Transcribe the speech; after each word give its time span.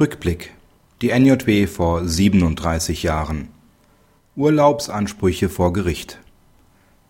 Rückblick. 0.00 0.52
Die 1.02 1.10
NJW 1.10 1.66
vor 1.66 2.08
37 2.08 3.02
Jahren. 3.02 3.48
Urlaubsansprüche 4.34 5.50
vor 5.50 5.74
Gericht. 5.74 6.20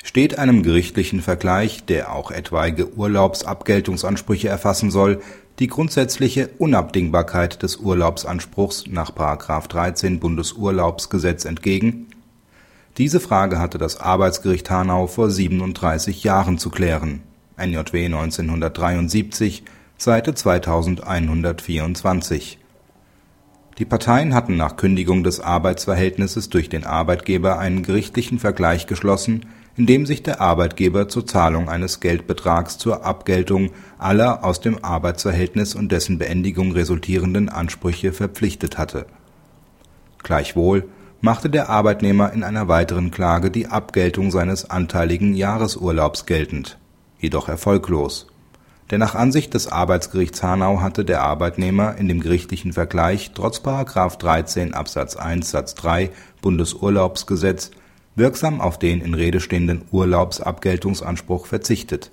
Steht 0.03 0.41
einem 0.41 0.65
gerichtlichen 0.65 1.23
Vergleich, 1.23 1.85
der 1.85 2.13
auch 2.13 2.33
etwaige 2.33 2.93
Urlaubsabgeltungsansprüche 2.95 4.49
erfassen 4.49 4.91
soll, 4.91 5.23
die 5.61 5.69
grundsätzliche 5.69 6.51
Unabdingbarkeit 6.59 7.63
des 7.63 7.77
Urlaubsanspruchs 7.77 8.87
nach§ 8.89 9.13
13 9.69 10.19
Bundesurlaubsgesetz 10.19 11.45
entgegen? 11.45 12.09
Diese 12.99 13.21
Frage 13.21 13.61
hatte 13.61 13.79
das 13.79 14.01
Arbeitsgericht 14.01 14.69
Hanau 14.69 15.07
vor 15.07 15.31
37 15.31 16.25
Jahren 16.25 16.59
zu 16.59 16.71
klären 16.71 17.23
(NJW 17.57 18.07
1973, 18.07 19.63
Seite 19.97 20.35
2124). 20.35 22.59
Die 23.79 23.85
Parteien 23.85 24.35
hatten 24.35 24.57
nach 24.57 24.77
Kündigung 24.77 25.25
des 25.25 25.41
Arbeitsverhältnisses 25.41 26.51
durch 26.51 26.69
den 26.69 26.85
Arbeitgeber 26.85 27.59
einen 27.59 27.83
gerichtlichen 27.83 28.39
Vergleich 28.39 28.87
geschlossen 28.87 29.47
in 29.77 29.87
dem 29.87 30.05
sich 30.05 30.23
der 30.23 30.43
Arbeitgeber 30.43 31.09
zur 31.09 31.27
Zahlung 31.27 31.71
eines 31.71 32.01
Geldbetrags 32.01 32.77
zur 32.77 33.05
Abgeltung 33.05 33.71
aller 33.97 34.45
aus 34.45 34.61
dem 34.61 34.85
Arbeitsverhältnis 34.85 35.75
und 35.75 35.91
dessen 35.91 36.19
Beendigung 36.19 36.73
resultierenden 36.73 37.49
Ansprüche 37.49 38.13
verpflichtet 38.13 38.77
hatte. 38.77 39.07
Gleichwohl 40.23 40.89
machte 41.23 41.49
der 41.49 41.71
Arbeitnehmer 41.71 42.33
in 42.33 42.43
einer 42.43 42.69
weiteren 42.69 43.11
Klage 43.11 43.51
die 43.51 43.69
Abgeltung 43.69 44.31
seines 44.31 44.69
anteiligen 44.69 45.35
Jahresurlaubs 45.35 46.27
geltend, 46.27 46.79
jedoch 47.19 47.49
erfolglos. 47.49 48.27
Denn 48.91 48.99
nach 48.99 49.15
Ansicht 49.15 49.55
des 49.55 49.69
Arbeitsgerichts 49.69 50.43
Hanau 50.43 50.81
hatte 50.81 51.05
der 51.05 51.23
Arbeitnehmer 51.23 51.97
in 51.97 52.09
dem 52.09 52.21
gerichtlichen 52.21 52.73
Vergleich 52.73 53.31
trotz§ 53.35 53.59
13 54.19 54.75
Absatz 54.75 55.15
1 55.17 55.51
Satz 55.51 55.75
3 55.77 56.11
Bundesurlaubsgesetz 56.43 57.71
wirksam 58.17 58.61
auf 58.61 58.79
den 58.79 59.01
in 59.01 59.15
Rede 59.15 59.39
stehenden 59.39 59.83
Urlaubsabgeltungsanspruch 59.93 61.47
verzichtet. 61.47 62.11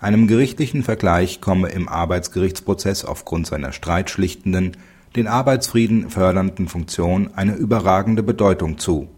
Einem 0.00 0.26
gerichtlichen 0.26 0.82
Vergleich 0.82 1.42
komme 1.42 1.68
im 1.68 1.86
Arbeitsgerichtsprozess 1.86 3.04
aufgrund 3.04 3.46
seiner 3.46 3.72
streitschlichtenden, 3.72 4.78
den 5.14 5.26
Arbeitsfrieden 5.26 6.08
fördernden 6.08 6.68
Funktion 6.68 7.30
eine 7.34 7.54
überragende 7.54 8.22
Bedeutung 8.22 8.78
zu. 8.78 9.08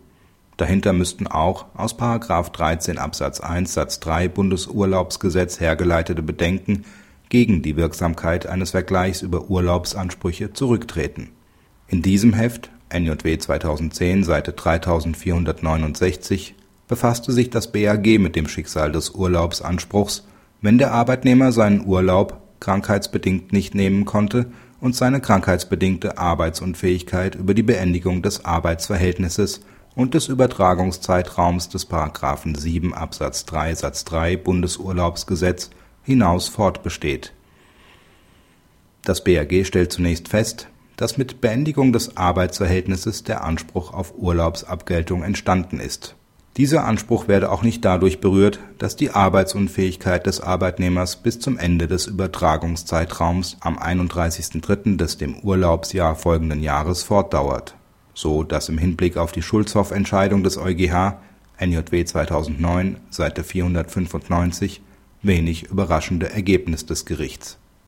Dahinter 0.56 0.92
müssten 0.92 1.26
auch 1.26 1.66
aus§ 1.74 1.98
13 2.52 2.98
Absatz 2.98 3.40
1 3.40 3.72
Satz 3.72 4.00
3 4.00 4.28
Bundesurlaubsgesetz 4.28 5.60
hergeleitete 5.60 6.22
Bedenken 6.22 6.84
gegen 7.30 7.62
die 7.62 7.76
Wirksamkeit 7.76 8.46
eines 8.46 8.72
Vergleichs 8.72 9.22
über 9.22 9.48
Urlaubsansprüche 9.48 10.52
zurücktreten. 10.52 11.30
In 11.88 12.02
diesem 12.02 12.34
Heft 12.34 12.70
NJW 12.92 13.38
2010, 13.38 14.24
Seite 14.24 14.52
3469, 14.52 16.54
befasste 16.88 17.32
sich 17.32 17.48
das 17.48 17.72
BAG 17.72 18.18
mit 18.18 18.36
dem 18.36 18.48
Schicksal 18.48 18.92
des 18.92 19.10
Urlaubsanspruchs, 19.10 20.26
wenn 20.60 20.76
der 20.76 20.92
Arbeitnehmer 20.92 21.52
seinen 21.52 21.86
Urlaub 21.86 22.38
krankheitsbedingt 22.60 23.52
nicht 23.52 23.74
nehmen 23.74 24.04
konnte 24.04 24.52
und 24.80 24.94
seine 24.94 25.20
krankheitsbedingte 25.20 26.18
Arbeitsunfähigkeit 26.18 27.34
über 27.34 27.54
die 27.54 27.62
Beendigung 27.62 28.20
des 28.20 28.44
Arbeitsverhältnisses 28.44 29.62
und 29.94 30.14
des 30.14 30.28
Übertragungszeitraums 30.28 31.68
des§ 31.68 31.88
7 32.56 32.94
Absatz 32.94 33.44
3 33.44 33.74
Satz 33.74 34.04
3 34.04 34.36
Bundesurlaubsgesetz 34.36 35.70
hinaus 36.02 36.48
fortbesteht. 36.48 37.32
Das 39.04 39.24
BAG 39.24 39.64
stellt 39.64 39.92
zunächst 39.92 40.28
fest 40.28 40.68
dass 40.96 41.18
mit 41.18 41.40
Beendigung 41.40 41.92
des 41.92 42.16
Arbeitsverhältnisses 42.16 43.24
der 43.24 43.42
Anspruch 43.42 43.92
auf 43.92 44.14
Urlaubsabgeltung 44.16 45.22
entstanden 45.22 45.80
ist. 45.80 46.14
Dieser 46.58 46.84
Anspruch 46.84 47.28
werde 47.28 47.50
auch 47.50 47.62
nicht 47.62 47.84
dadurch 47.84 48.20
berührt, 48.20 48.60
dass 48.78 48.94
die 48.94 49.10
Arbeitsunfähigkeit 49.10 50.26
des 50.26 50.40
Arbeitnehmers 50.40 51.16
bis 51.16 51.40
zum 51.40 51.58
Ende 51.58 51.88
des 51.88 52.06
Übertragungszeitraums 52.06 53.56
am 53.60 53.78
31.03. 53.78 54.96
des 54.96 55.16
dem 55.16 55.38
Urlaubsjahr 55.40 56.14
folgenden 56.14 56.62
Jahres 56.62 57.02
fortdauert, 57.02 57.74
so 58.14 58.42
das 58.42 58.68
im 58.68 58.78
Hinblick 58.78 59.16
auf 59.16 59.32
die 59.32 59.42
Schulzhoff-Entscheidung 59.42 60.42
des 60.42 60.58
EuGH 60.58 61.18
(NJW 61.58 62.04
2009, 62.04 62.96
Seite 63.10 63.44
495) 63.44 64.80
wenig 65.22 65.64
überraschende 65.64 66.30
Ergebnis 66.30 66.86
des 66.86 67.04
Gerichts 67.04 67.58